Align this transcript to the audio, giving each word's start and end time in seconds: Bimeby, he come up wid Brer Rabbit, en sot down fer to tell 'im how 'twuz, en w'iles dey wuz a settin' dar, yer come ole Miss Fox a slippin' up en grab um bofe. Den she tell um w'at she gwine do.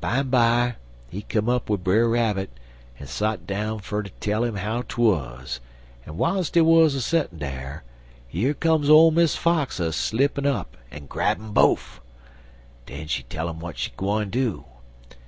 Bimeby, 0.00 0.76
he 1.10 1.22
come 1.22 1.48
up 1.48 1.68
wid 1.68 1.82
Brer 1.82 2.08
Rabbit, 2.08 2.50
en 3.00 3.08
sot 3.08 3.48
down 3.48 3.80
fer 3.80 4.04
to 4.04 4.10
tell 4.20 4.44
'im 4.44 4.54
how 4.54 4.82
'twuz, 4.82 5.58
en 6.06 6.12
w'iles 6.14 6.52
dey 6.52 6.60
wuz 6.60 6.90
a 6.94 7.00
settin' 7.00 7.38
dar, 7.38 7.82
yer 8.30 8.54
come 8.54 8.88
ole 8.88 9.10
Miss 9.10 9.34
Fox 9.34 9.80
a 9.80 9.92
slippin' 9.92 10.46
up 10.46 10.76
en 10.92 11.06
grab 11.06 11.40
um 11.40 11.52
bofe. 11.52 11.98
Den 12.86 13.08
she 13.08 13.24
tell 13.24 13.48
um 13.48 13.56
w'at 13.58 13.76
she 13.76 13.90
gwine 13.96 14.30
do. 14.30 14.66